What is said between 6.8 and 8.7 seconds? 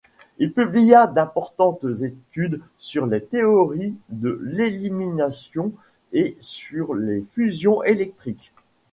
les fusions électriques.